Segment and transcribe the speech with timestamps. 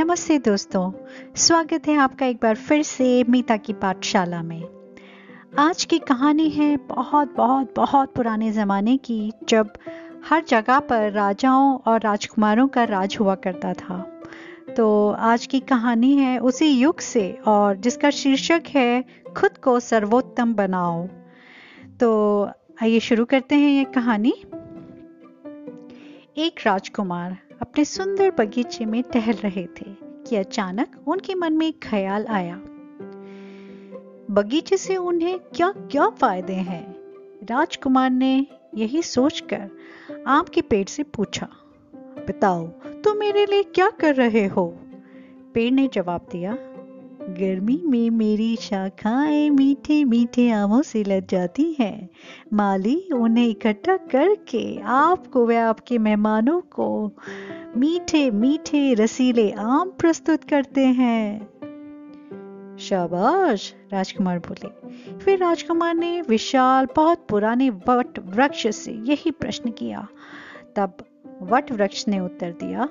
[0.00, 0.92] नमस्ते दोस्तों,
[1.36, 4.62] स्वागत है आपका एक बार फिर से मीता की पाठशाला में।
[5.58, 9.72] आज की कहानी है बहुत बहुत बहुत पुराने ज़माने की, जब
[10.28, 14.22] हर जगह पर राजाओं और राजकुमारों का राज हुआ करता था।
[14.76, 19.04] तो आज की कहानी है उसी युग से और जिसका शीर्षक है,
[19.36, 21.06] खुद को सर्वोत्तम बनाओ।
[22.00, 22.44] तो
[22.82, 24.34] आइए शुरू करते हैं ये कहानी।
[26.38, 29.99] एक राजकुमार अपने सुंदर बगीचे में टहल रहे थे।
[30.30, 32.56] कि अचानक उनके मन में एक ख्याल आया।
[34.30, 36.96] बगीचे से उन्हें क्या क्या फ़ायदे हैं?
[37.44, 39.70] राजकुमार ने यही सोचकर
[40.26, 41.48] आम के पेड़ से पूछा,
[42.28, 44.66] बताओ, तुम मेरे लिए क्या कर रहे हो?
[45.54, 46.52] पेड़ ने जवाब दिया
[47.22, 52.08] गर्मी में मेरी शाखाएँ मीठे मीठे आमों से लग जाती हैं।
[52.52, 57.12] माली, उन्हें इकट्ठा करके आपको व आपके मेहमानों को
[57.76, 61.48] मीठे मीठे रसीले आम प्रस्तुत करते हैं।
[62.78, 70.08] शाबाश, राजकुमार बोले। फिर राजकुमार ने विशाल, बहुत पुराने वट वृक्ष से यही प्रश्न किया।
[70.76, 70.96] तब
[71.42, 72.88] वट वृक्ष ने उत्तर दिया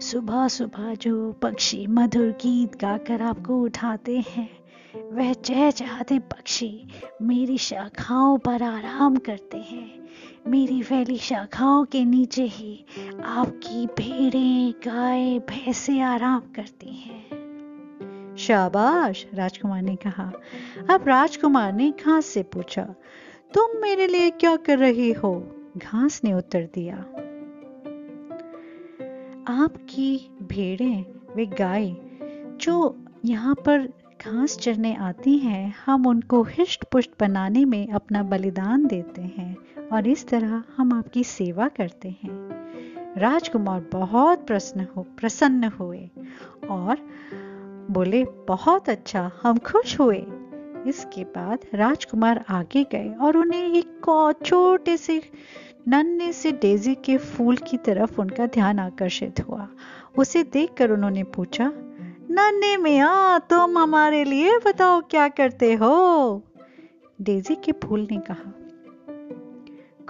[0.00, 4.48] सुबह सुबह जो पक्षी मधुर गीत गाकर आपको उठाते हैं,
[5.12, 6.88] वह चहचहाते पक्षी
[7.22, 10.08] मेरी शाखाओं पर आराम करते हैं।
[10.48, 12.84] मेरी फैली शाखाओं के नीचे ही
[13.24, 20.32] आपकी भेड़ें, गाय, भैंसे आराम करती हैं। शाबाश, राजकुमार ने कहा।
[20.90, 22.94] अब राजकुमार ने घास से पूछा,
[23.54, 25.34] तुम मेरे लिए क्या कर रही हो?
[25.76, 27.04] घास ने उत्तर दिया
[29.48, 31.04] आपकी भेड़ें
[31.36, 31.96] वे गाय
[32.60, 33.86] जो यहाँ पर
[34.26, 39.56] घास चरने आती हैं, हम उनको हिष्ट पुष्ट बनाने में अपना बलिदान देते हैं
[39.92, 46.10] और इस तरह हम आपकी सेवा करते हैं। राजकुमार बहुत प्रसन्न हो, प्रसन्न हुए
[46.70, 46.96] और
[47.90, 50.24] बोले, बहुत अच्छा हम खुश हुए।
[50.86, 55.20] इसके बाद राजकुमार आगे गए और उन्हें एक छोटे से
[55.88, 59.68] नन्हे से डेजी के फूल की तरफ़ उनका ध्यान आकर्षित हुआ।
[60.18, 61.72] उसे देखकर उन्होंने पूछा,
[62.30, 66.42] नन्हे मिया, तुम हमारे लिए बताओ क्या करते हो?
[67.20, 68.52] डेजी के फूल ने कहा,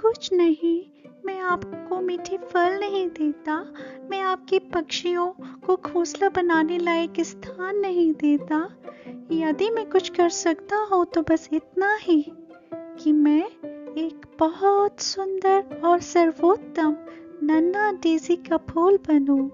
[0.01, 0.85] कुछ नहीं,
[1.25, 3.73] मैं आपको मीठे फल नहीं देता।
[4.11, 5.27] मैं आपके पक्षियों
[5.67, 8.69] को घोंसला बनाने लायक स्थान नहीं देता।
[9.31, 12.31] यदि मैं कुछ कर सकता हूँ तो बस इतना ही
[12.73, 13.43] कि मैं
[13.97, 16.95] एक बहुत सुंदर और सर्वोत्तम
[17.43, 19.51] नन्ना डेजी का फूल बनू।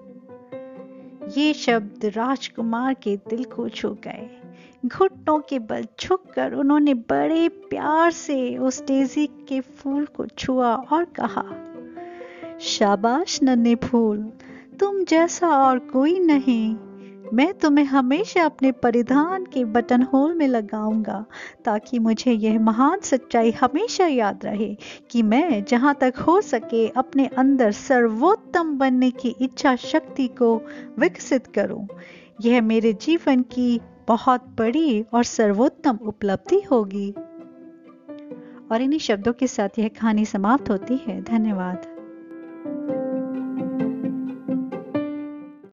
[1.36, 4.28] ये शब्द राजकुमार के दिल को छू गए।
[4.86, 10.74] घुटनों के बल झुक कर उन्होंने बड़े प्यार से उस डेजी के फूल को छुआ
[10.74, 11.44] और कहा,
[12.60, 14.32] शाबाश नन्हे फूल,
[14.80, 16.76] तुम जैसा और कोई नहीं।
[17.34, 21.26] मैं तुम्हें हमेशा अपने परिधान के बटन होल में लगाऊँगा,
[21.64, 24.76] ताकि मुझे यह महान सच्चाई हमेशा याद रहे
[25.10, 30.62] कि मैं जहाँ तक हो सके अपने अंदर सर्वोत्तम बनने की इच्छा शक्ति को
[30.98, 31.88] विकसित करूँ।
[32.40, 37.10] यह मेरे जीवन की बहुत बड़ी और सर्वोत्तम उपलब्धि होगी।
[38.72, 41.95] और इन्हीं शब्दों के साथ यह कहानी समाप्त होती है। धन्यवाद।